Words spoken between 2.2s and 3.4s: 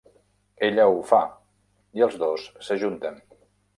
dos s'ajunten.